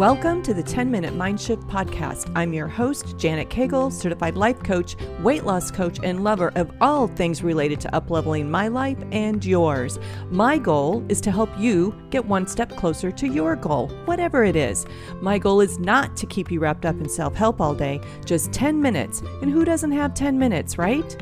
[0.00, 2.32] Welcome to the 10 Minute Mindshift Podcast.
[2.34, 7.06] I'm your host, Janet Cagle, certified life coach, weight loss coach, and lover of all
[7.06, 9.98] things related to upleveling my life and yours.
[10.30, 14.56] My goal is to help you get one step closer to your goal, whatever it
[14.56, 14.86] is.
[15.20, 18.54] My goal is not to keep you wrapped up in self help all day, just
[18.54, 19.20] 10 minutes.
[19.42, 21.14] And who doesn't have 10 minutes, right?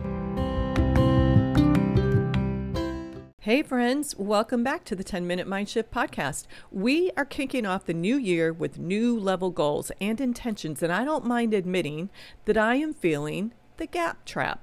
[3.49, 6.45] Hey, friends, welcome back to the 10 Minute Mind Shift Podcast.
[6.71, 11.03] We are kicking off the new year with new level goals and intentions, and I
[11.03, 12.11] don't mind admitting
[12.45, 14.61] that I am feeling the gap trap.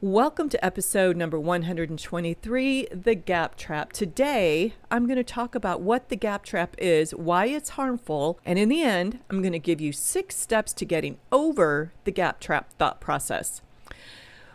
[0.00, 3.92] Welcome to episode number 123 The Gap Trap.
[3.92, 8.56] Today, I'm going to talk about what the gap trap is, why it's harmful, and
[8.56, 12.38] in the end, I'm going to give you six steps to getting over the gap
[12.38, 13.62] trap thought process.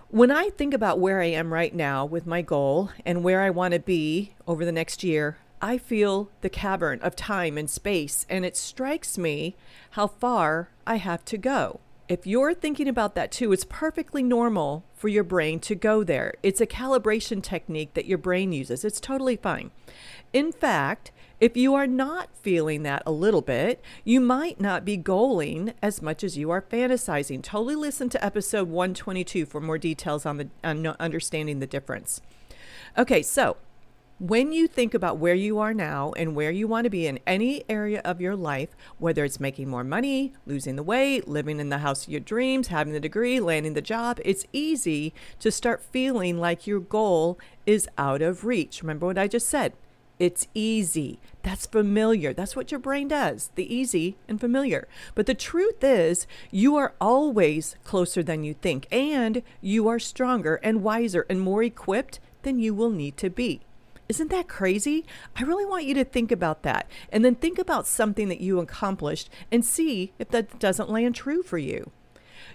[0.10, 3.50] When I think about where I am right now with my goal and where I
[3.50, 8.26] want to be over the next year, I feel the cavern of time and space,
[8.30, 9.56] and it strikes me
[9.92, 11.80] how far I have to go.
[12.08, 16.36] If you're thinking about that too, it's perfectly normal for your brain to go there.
[16.44, 18.86] It's a calibration technique that your brain uses.
[18.86, 19.72] It's totally fine.
[20.32, 24.98] In fact, if you are not feeling that a little bit, you might not be
[24.98, 27.42] goaling as much as you are fantasizing.
[27.42, 32.22] Totally listen to episode 122 for more details on the on understanding the difference.
[32.98, 33.58] Okay, so
[34.18, 37.20] when you think about where you are now and where you want to be in
[37.28, 41.68] any area of your life, whether it's making more money, losing the weight, living in
[41.68, 45.84] the house of your dreams, having the degree, landing the job, it's easy to start
[45.84, 48.82] feeling like your goal is out of reach.
[48.82, 49.74] Remember what I just said?
[50.18, 51.20] It's easy.
[51.44, 52.34] That's familiar.
[52.34, 54.88] That's what your brain does the easy and familiar.
[55.14, 60.56] But the truth is, you are always closer than you think, and you are stronger
[60.64, 63.62] and wiser and more equipped than you will need to be.
[64.08, 65.04] Isn't that crazy?
[65.36, 68.60] I really want you to think about that and then think about something that you
[68.60, 71.92] accomplished and see if that doesn't land true for you.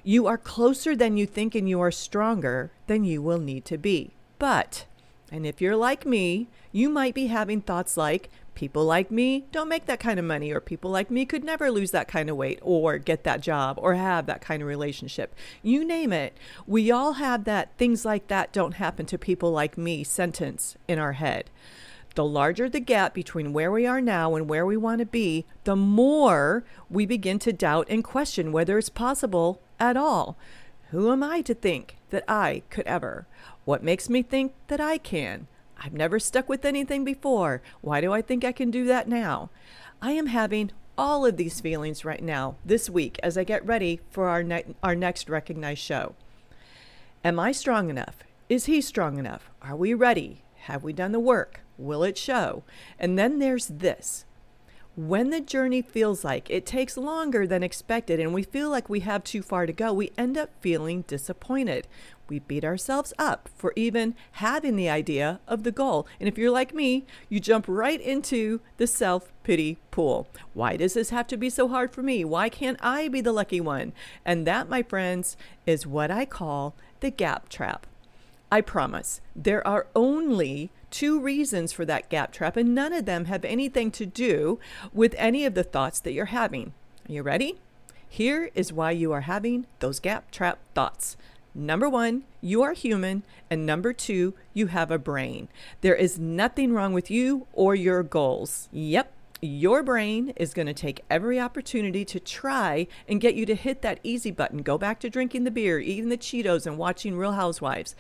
[0.05, 3.77] You are closer than you think and you are stronger than you will need to
[3.77, 4.13] be.
[4.39, 4.87] But
[5.31, 9.69] and if you're like me, you might be having thoughts like, people like me don't
[9.69, 12.37] make that kind of money, or people like me could never lose that kind of
[12.37, 15.35] weight, or get that job, or have that kind of relationship.
[15.63, 16.37] You name it.
[16.67, 20.99] We all have that things like that don't happen to people like me sentence in
[20.99, 21.49] our head.
[22.17, 25.47] The larger the gap between where we are now and where we want to be,
[25.65, 30.37] the more we begin to doubt and question whether it's possible at all.
[30.91, 33.27] Who am I to think that I could ever?
[33.65, 35.47] What makes me think that I can?
[35.79, 37.63] I've never stuck with anything before.
[37.81, 39.51] Why do I think I can do that now?
[40.03, 44.01] I am having all of these feelings right now this week as I get ready
[44.11, 46.17] for our, ne- our next recognized show.
[47.25, 48.25] Am I strong enough?
[48.49, 49.49] Is he strong enough?
[49.63, 50.43] Are we ready?
[50.63, 51.61] Have we done the work?
[51.79, 52.65] Will it show?
[52.99, 54.25] And then there's this
[55.07, 59.01] when the journey feels like it takes longer than expected and we feel like we
[59.01, 61.87] have too far to go, we end up feeling disappointed.
[62.29, 66.07] We beat ourselves up for even having the idea of the goal.
[66.21, 70.29] And if you're like me, you jump right into the self pity pool.
[70.53, 72.23] Why does this have to be so hard for me?
[72.23, 73.95] Why can't I be the lucky one?
[74.25, 77.87] And that, my friends, is what I call the gap trap.
[78.53, 83.27] I promise there are only two reasons for that gap trap, and none of them
[83.27, 84.59] have anything to do
[84.93, 86.73] with any of the thoughts that you're having.
[87.09, 87.59] Are you ready?
[88.09, 91.17] Here is why you are having those gap trap thoughts.
[91.55, 93.23] Number one, you are human.
[93.51, 95.49] And number two, you have a brain.
[95.81, 98.69] There is nothing wrong with you or your goals.
[98.73, 99.13] Yep,
[99.43, 103.83] your brain is going to take every opportunity to try and get you to hit
[103.83, 104.63] that easy button.
[104.63, 107.97] Go back to drinking the beer, eating the Cheetos, and watching Real Housewives.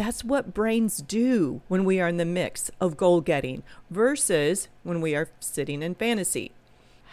[0.00, 5.02] That's what brains do when we are in the mix of goal getting versus when
[5.02, 6.52] we are sitting in fantasy.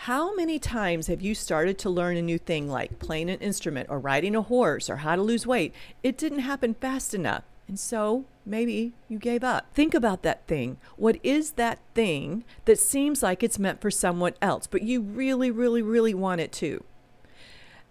[0.06, 3.90] How many times have you started to learn a new thing like playing an instrument
[3.90, 5.74] or riding a horse or how to lose weight?
[6.02, 7.44] It didn't happen fast enough.
[7.68, 9.66] And so maybe you gave up.
[9.74, 10.78] Think about that thing.
[10.96, 15.52] What is that thing that seems like it's meant for someone else, but you really,
[15.52, 16.86] really, really want it to?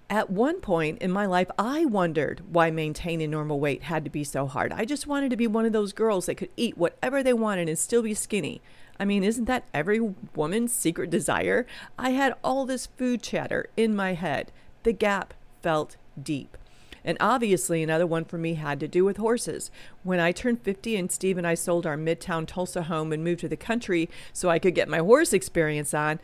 [0.09, 4.23] At one point in my life, I wondered why maintaining normal weight had to be
[4.23, 4.73] so hard.
[4.73, 7.69] I just wanted to be one of those girls that could eat whatever they wanted
[7.69, 8.63] and still be skinny.
[9.01, 10.01] I mean, isn't that every
[10.35, 11.67] woman's secret desire?
[11.99, 14.53] I had all this food chatter in my head.
[14.85, 16.57] The gap felt deep.
[17.05, 19.73] And obviously, another one for me had to do with horses.
[20.07, 23.41] When I turned 50 and Steve and I sold our Midtown Tulsa home and moved
[23.41, 26.21] to the country so I could get my horse experience on,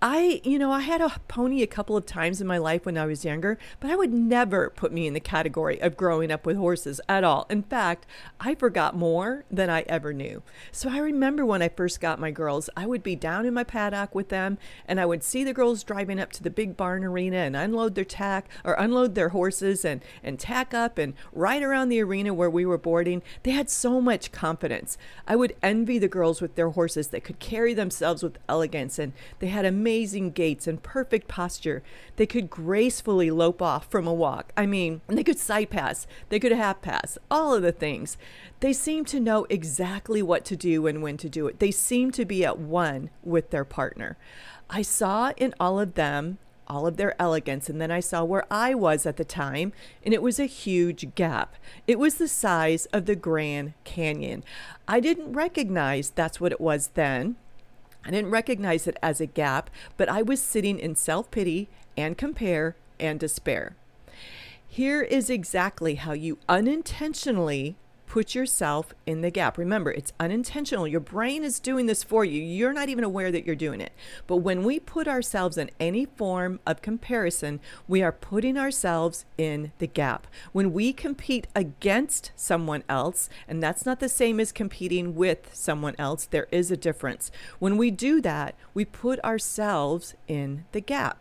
[0.00, 2.96] I, you know, I had a pony a couple of times in my life when
[2.96, 6.46] I was younger, but I would never put me in the category of growing up
[6.46, 7.46] with horses at all.
[7.50, 8.06] In fact,
[8.38, 10.44] I forgot more than I ever knew.
[10.70, 13.64] So I remember when I first got my girls, I would be down in my
[13.64, 17.02] paddock with them and I would see the girls driving up to the big barn
[17.02, 21.64] arena and unload their tack or unload their horses and, and tack up and ride
[21.64, 23.22] around the arena where we were boarding.
[23.42, 24.98] They had so much confidence.
[25.26, 29.12] I would envy the girls with their horses that could carry themselves with elegance and
[29.38, 31.82] they had amazing gaits and perfect posture.
[32.16, 34.52] They could gracefully lope off from a walk.
[34.56, 38.16] I mean, they could side pass, they could half pass, all of the things.
[38.60, 41.58] They seemed to know exactly what to do and when to do it.
[41.58, 44.16] They seemed to be at one with their partner.
[44.70, 46.38] I saw in all of them
[46.68, 47.68] all of their elegance.
[47.68, 49.72] And then I saw where I was at the time,
[50.04, 51.56] and it was a huge gap.
[51.86, 54.44] It was the size of the Grand Canyon.
[54.88, 57.36] I didn't recognize that's what it was then.
[58.04, 62.18] I didn't recognize it as a gap, but I was sitting in self pity and
[62.18, 63.76] compare and despair.
[64.66, 67.76] Here is exactly how you unintentionally
[68.14, 69.58] put yourself in the gap.
[69.58, 70.86] Remember, it's unintentional.
[70.86, 72.40] Your brain is doing this for you.
[72.40, 73.92] You're not even aware that you're doing it.
[74.28, 77.58] But when we put ourselves in any form of comparison,
[77.88, 80.28] we are putting ourselves in the gap.
[80.52, 85.96] When we compete against someone else, and that's not the same as competing with someone
[85.98, 87.32] else, there is a difference.
[87.58, 91.18] When we do that, we put ourselves in the gap.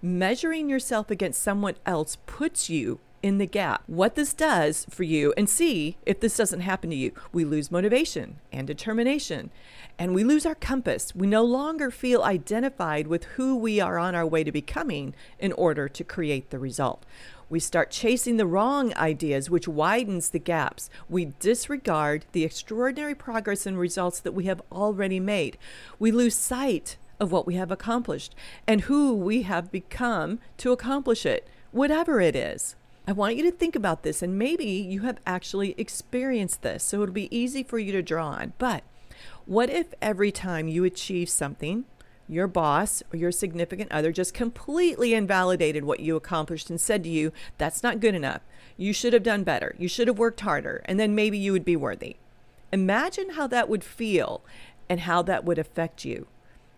[0.00, 3.82] Measuring yourself against someone else puts you in the gap.
[3.86, 7.12] What this does for you, and see if this doesn't happen to you.
[7.32, 9.50] We lose motivation and determination,
[9.98, 11.14] and we lose our compass.
[11.14, 15.52] We no longer feel identified with who we are on our way to becoming in
[15.52, 17.04] order to create the result.
[17.48, 20.88] We start chasing the wrong ideas, which widens the gaps.
[21.08, 25.58] We disregard the extraordinary progress and results that we have already made.
[25.98, 28.34] We lose sight of what we have accomplished
[28.66, 32.74] and who we have become to accomplish it, whatever it is.
[33.06, 37.02] I want you to think about this, and maybe you have actually experienced this, so
[37.02, 38.52] it'll be easy for you to draw on.
[38.58, 38.84] But
[39.44, 41.84] what if every time you achieve something,
[42.28, 47.10] your boss or your significant other just completely invalidated what you accomplished and said to
[47.10, 48.42] you, That's not good enough.
[48.76, 49.74] You should have done better.
[49.78, 52.16] You should have worked harder, and then maybe you would be worthy.
[52.72, 54.42] Imagine how that would feel
[54.88, 56.28] and how that would affect you.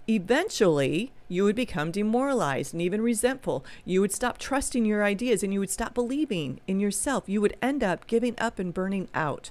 [0.08, 3.64] Eventually, you would become demoralized and even resentful.
[3.84, 7.24] You would stop trusting your ideas and you would stop believing in yourself.
[7.26, 9.50] You would end up giving up and burning out.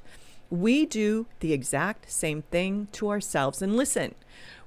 [0.52, 3.62] We do the exact same thing to ourselves.
[3.64, 4.14] And listen,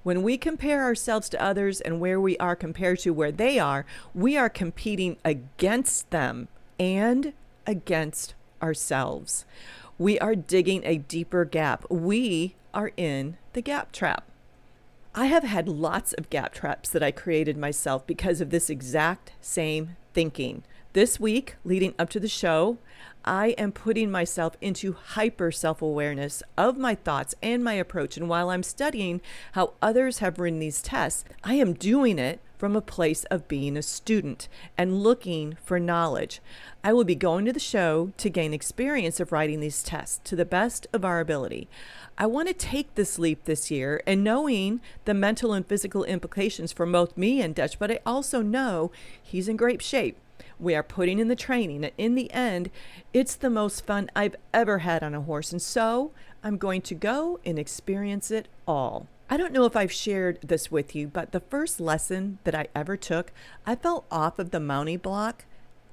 [0.02, 3.86] when we compare ourselves to others and where we are compared to where they are,
[4.12, 6.48] we are competing against them
[6.80, 7.32] and
[7.64, 9.44] against ourselves.
[9.98, 11.84] We are digging a deeper gap.
[11.88, 14.24] We are in the gap trap.
[15.18, 19.32] I have had lots of gap traps that I created myself because of this exact
[19.40, 20.62] same thinking.
[20.92, 22.76] This week, leading up to the show,
[23.24, 28.18] I am putting myself into hyper self awareness of my thoughts and my approach.
[28.18, 29.22] And while I'm studying
[29.52, 33.76] how others have ridden these tests, I am doing it from a place of being
[33.76, 36.40] a student and looking for knowledge.
[36.82, 40.36] I will be going to the show to gain experience of riding these tests to
[40.36, 41.68] the best of our ability.
[42.18, 46.72] I want to take this leap this year and knowing the mental and physical implications
[46.72, 48.90] for both me and Dutch, but I also know
[49.22, 50.16] he's in great shape.
[50.58, 52.70] We are putting in the training, and in the end,
[53.12, 55.52] it's the most fun I've ever had on a horse.
[55.52, 56.12] And so
[56.42, 59.06] I'm going to go and experience it all.
[59.28, 62.68] I don't know if I've shared this with you, but the first lesson that I
[62.76, 63.32] ever took,
[63.66, 65.44] I fell off of the mounting block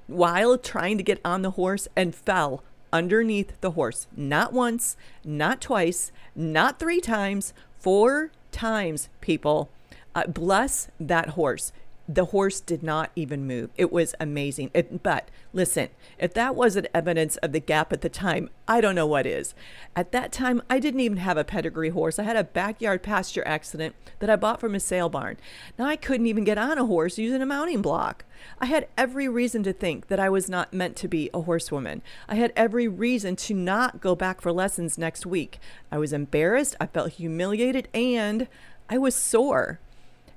[0.06, 4.06] while trying to get on the horse and fell underneath the horse.
[4.16, 9.68] Not once, not twice, not three times, four times, people.
[10.14, 11.72] Uh, bless that horse
[12.08, 13.70] the horse did not even move.
[13.76, 14.70] It was amazing.
[14.74, 18.94] It, but listen, if that wasn't evidence of the gap at the time, I don't
[18.94, 19.54] know what is.
[19.96, 22.18] At that time, I didn't even have a pedigree horse.
[22.18, 25.38] I had a backyard pasture accident that I bought from a sale barn.
[25.78, 28.24] Now I couldn't even get on a horse using a mounting block.
[28.58, 32.02] I had every reason to think that I was not meant to be a horsewoman.
[32.28, 35.58] I had every reason to not go back for lessons next week.
[35.90, 38.46] I was embarrassed, I felt humiliated, and
[38.90, 39.80] I was sore.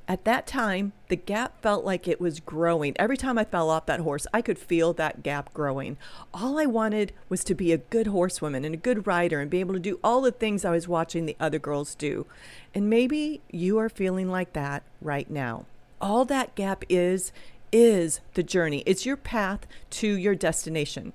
[0.09, 2.95] At that time, the gap felt like it was growing.
[2.97, 5.97] Every time I fell off that horse, I could feel that gap growing.
[6.33, 9.59] All I wanted was to be a good horsewoman and a good rider and be
[9.59, 12.25] able to do all the things I was watching the other girls do.
[12.73, 15.65] And maybe you are feeling like that right now.
[15.99, 17.33] All that gap is,
[17.73, 18.83] is the journey.
[18.85, 21.11] It's your path to your destination.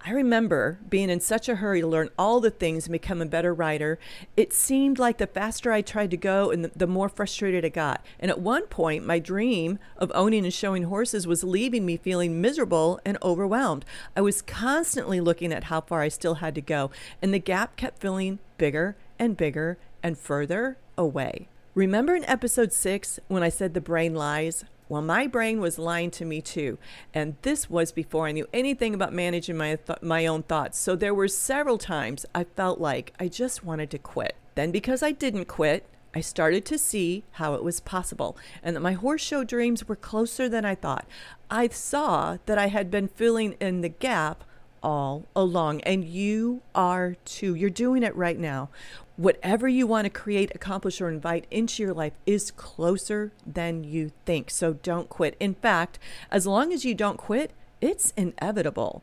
[0.00, 3.26] I remember being in such a hurry to learn all the things and become a
[3.26, 3.98] better rider.
[4.36, 7.70] It seemed like the faster I tried to go and the, the, more frustrated I
[7.70, 8.06] got.
[8.20, 12.40] And at one point, my dream of owning and showing horses was leaving me feeling
[12.40, 13.84] miserable and overwhelmed.
[14.16, 17.74] I was constantly looking at how far I still had to go, and the gap
[17.76, 21.48] kept feeling bigger and bigger and further away.
[21.74, 24.64] Remember in episode six when I said the brain lies?
[24.88, 26.78] Well, my brain was lying to me too.
[27.12, 30.78] And this was before I knew anything about managing my, th- my own thoughts.
[30.78, 34.36] So there were several times I felt like I just wanted to quit.
[34.54, 38.80] Then, because I didn't quit, I started to see how it was possible and that
[38.80, 41.06] my horse show dreams were closer than I thought.
[41.50, 44.42] I saw that I had been filling in the gap
[44.82, 47.54] all along, and you are too.
[47.54, 48.70] You're doing it right now
[49.16, 54.12] whatever you want to create, accomplish, or invite into your life is closer than you
[54.24, 54.50] think.
[54.50, 55.36] So don't quit.
[55.40, 55.98] In fact,
[56.30, 59.02] as long as you don't quit, it's inevitable.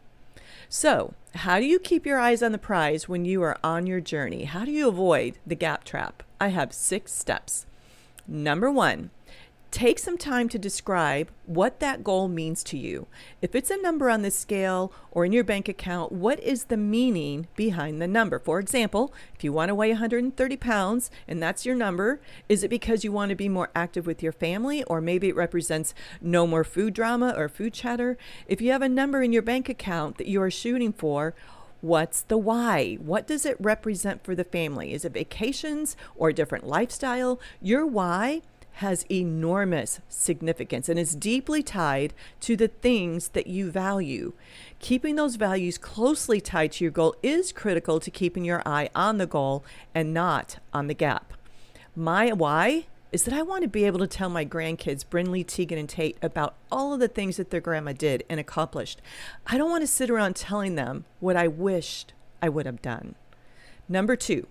[0.70, 4.00] So, how do you keep your eyes on the prize when you are on your
[4.00, 4.46] journey?
[4.46, 6.24] How do you avoid the gap trap?
[6.40, 7.66] I have six steps.
[8.28, 9.12] Number one,
[9.74, 13.08] Take some time to describe what that goal means to you.
[13.42, 16.78] If it's a number on the scale or in your bank account, what is the
[16.78, 18.38] meaning behind the number?
[18.38, 22.70] For example, if you want to weigh 130 pounds and that's your number, is it
[22.70, 26.46] because you want to be more active with your family or maybe it represents no
[26.46, 28.16] more food drama or food chatter?
[28.46, 31.34] If you have a number in your bank account that you are shooting for,
[31.84, 32.96] What's the why?
[33.02, 34.94] What does it represent for the family?
[34.94, 37.42] Is it vacations or a different lifestyle?
[37.62, 38.42] Your why
[38.74, 44.34] has enormous significance and is deeply tied to the things that you value.
[44.80, 49.18] Keeping those values closely tied to your goal is critical to keeping your eye on
[49.18, 49.64] the goal
[49.94, 51.34] and not on the gap.
[51.96, 55.78] My why is that I want to be able to tell my grandkids, Brinley, Tegan,
[55.78, 59.00] and Tate, about all of the things that their grandma did and accomplished.
[59.46, 63.14] I don't want to sit around telling them what I wished I would have done.
[63.88, 64.48] Number two,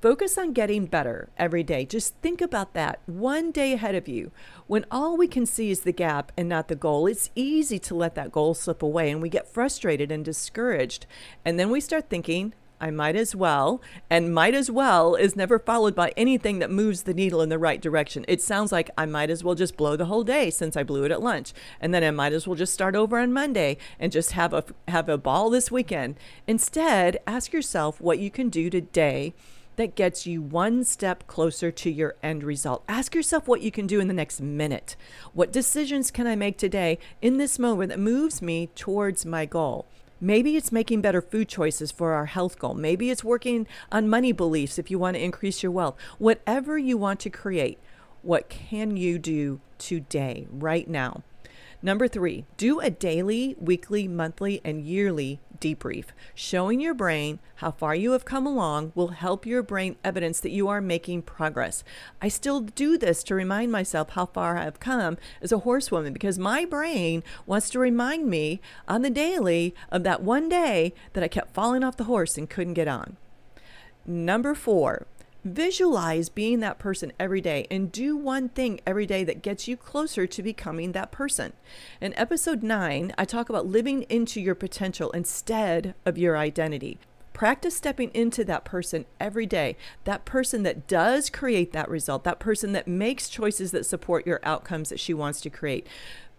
[0.00, 1.84] Focus on getting better every day.
[1.84, 4.32] Just think about that one day ahead of you.
[4.66, 7.94] When all we can see is the gap and not the goal, it's easy to
[7.94, 11.04] let that goal slip away and we get frustrated and discouraged.
[11.44, 13.82] And then we start thinking, I might as well.
[14.08, 17.58] And might as well is never followed by anything that moves the needle in the
[17.58, 18.24] right direction.
[18.26, 21.04] It sounds like I might as well just blow the whole day since I blew
[21.04, 21.52] it at lunch.
[21.78, 24.64] And then I might as well just start over on Monday and just have a
[24.88, 26.16] have a ball this weekend.
[26.46, 29.34] Instead, ask yourself what you can do today
[29.80, 32.84] that gets you one step closer to your end result.
[32.86, 34.94] Ask yourself what you can do in the next minute.
[35.32, 39.86] What decisions can I make today in this moment that moves me towards my goal?
[40.20, 42.74] Maybe it's making better food choices for our health goal.
[42.74, 45.96] Maybe it's working on money beliefs if you want to increase your wealth.
[46.18, 47.78] Whatever you want to create,
[48.20, 51.22] what can you do today, right now?
[51.82, 56.06] Number three, do a daily, weekly, monthly, and yearly debrief.
[56.34, 60.50] Showing your brain how far you have come along will help your brain evidence that
[60.50, 61.82] you are making progress.
[62.20, 66.12] I still do this to remind myself how far I have come as a horsewoman
[66.12, 71.24] because my brain wants to remind me on the daily of that one day that
[71.24, 73.16] I kept falling off the horse and couldn't get on.
[74.06, 75.06] Number four,
[75.44, 79.74] Visualize being that person every day and do one thing every day that gets you
[79.74, 81.54] closer to becoming that person.
[81.98, 86.98] In episode 9, I talk about living into your potential instead of your identity.
[87.32, 92.38] Practice stepping into that person every day, that person that does create that result, that
[92.38, 95.86] person that makes choices that support your outcomes that she wants to create.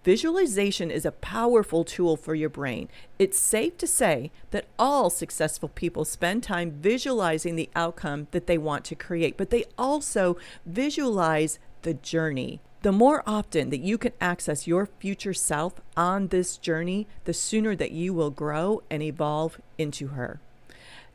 [0.03, 2.89] Visualization is a powerful tool for your brain.
[3.19, 8.57] It's safe to say that all successful people spend time visualizing the outcome that they
[8.57, 12.61] want to create, but they also visualize the journey.
[12.81, 17.75] The more often that you can access your future self on this journey, the sooner
[17.75, 20.39] that you will grow and evolve into her.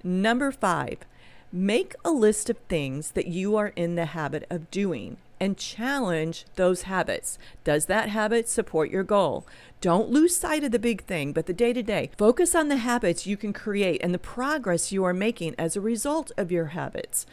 [0.04, 0.98] Number five,
[1.50, 6.44] make a list of things that you are in the habit of doing and challenge
[6.56, 7.38] those habits.
[7.64, 9.46] Does that habit support your goal?
[9.80, 12.10] Don't lose sight of the big thing, but the day to day.
[12.16, 15.80] Focus on the habits you can create and the progress you are making as a
[15.80, 17.26] result of your habits.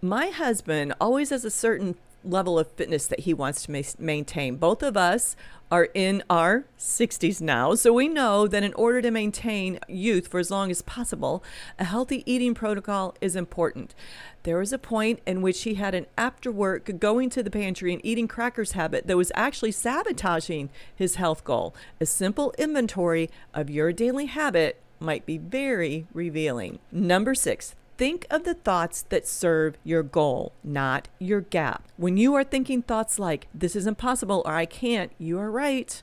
[0.00, 4.56] My husband always has a certain level of fitness that he wants to ma- maintain.
[4.56, 5.36] Both of us
[5.70, 10.40] are in our 60s now, so we know that in order to maintain youth for
[10.40, 11.44] as long as possible,
[11.78, 13.94] a healthy eating protocol is important.
[14.42, 17.92] There was a point in which he had an after work going to the pantry
[17.92, 21.74] and eating crackers habit that was actually sabotaging his health goal.
[22.00, 26.78] A simple inventory of your daily habit might be very revealing.
[26.90, 31.86] Number six, Think of the thoughts that serve your goal, not your gap.
[31.98, 36.02] When you are thinking thoughts like, this is impossible or I can't, you are right.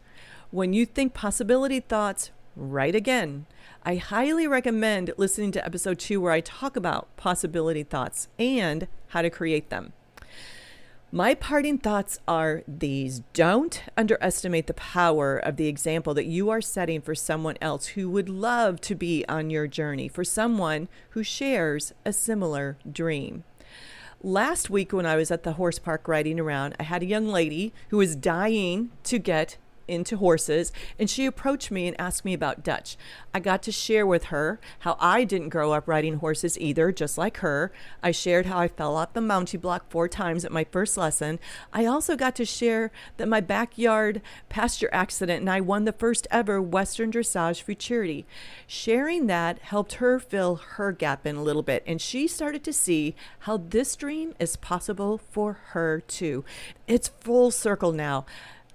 [0.52, 3.48] When you think possibility thoughts, right again.
[3.84, 9.24] I highly recommend listening to episode two, where I talk about possibility thoughts and how
[9.24, 9.94] to create them.
[11.12, 16.60] My parting thoughts are these don't underestimate the power of the example that you are
[16.60, 21.24] setting for someone else who would love to be on your journey, for someone who
[21.24, 23.46] shares a similar dream.
[24.22, 27.30] Last week, when I was at the horse park riding around, I had a young
[27.30, 32.34] lady who was dying to get into horses and she approached me and asked me
[32.34, 32.98] about Dutch.
[33.34, 37.18] I got to share with her how I didn't grow up riding horses either, just
[37.18, 37.72] like her.
[38.02, 41.40] I shared how I fell off the mounting block four times at my first lesson.
[41.72, 46.28] I also got to share that my backyard pasture accident and I won the first
[46.32, 48.26] ever Western Dressage Futurity.
[48.66, 52.74] Sharing that helped her fill her gap in a little bit and she started to
[52.74, 56.44] see how this dream is possible for her too.
[56.88, 58.26] It's full circle now.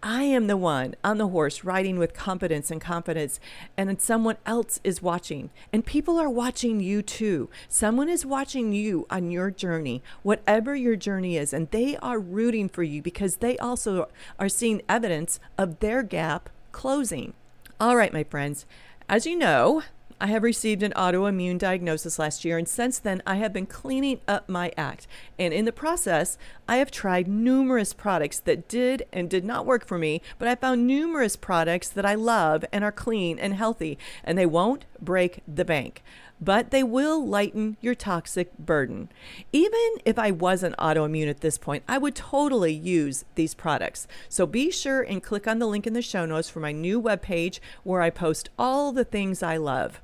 [0.04, 3.38] I am the one on the horse riding with competence and confidence,
[3.76, 5.50] and someone else is watching.
[5.72, 7.48] And people are watching you too.
[7.68, 12.68] Someone is watching you on your journey, whatever your journey is, and they are rooting
[12.68, 14.08] for you because they also
[14.40, 17.32] are seeing evidence of their gap closing.
[17.78, 18.66] All right, my friends,
[19.08, 19.82] as you know,
[20.22, 24.20] I have received an autoimmune diagnosis last year, and since then, I have been cleaning
[24.28, 25.08] up my act.
[25.36, 26.38] And in the process,
[26.68, 30.54] I have tried numerous products that did and did not work for me, but I
[30.54, 35.42] found numerous products that I love and are clean and healthy, and they won't break
[35.52, 36.04] the bank
[36.40, 39.08] but they will lighten your toxic burden.
[39.52, 44.08] Even if I wasn't autoimmune at this point, I would totally use these products.
[44.28, 47.00] So be sure and click on the link in the show notes for my new
[47.00, 50.00] webpage where I post all the things I love.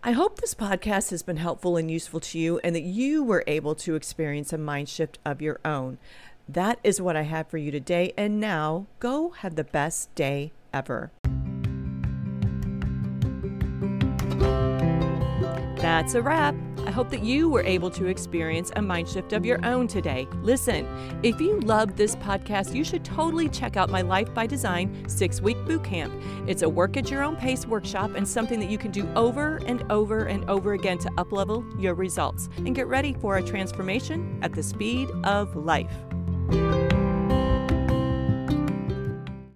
[0.00, 3.42] I hope this podcast has been helpful and useful to you and that you were
[3.48, 5.98] able to experience a mind shift of your own.
[6.48, 8.14] That is what I have for you today.
[8.16, 11.10] And now go have the best day ever.
[15.88, 16.54] That's a wrap.
[16.84, 20.28] I hope that you were able to experience a mind shift of your own today.
[20.42, 20.86] Listen,
[21.22, 25.40] if you love this podcast, you should totally check out my Life by Design six
[25.40, 26.12] week boot camp.
[26.46, 29.62] It's a work at your own pace workshop and something that you can do over
[29.64, 34.38] and over and over again to uplevel your results and get ready for a transformation
[34.42, 35.90] at the speed of life.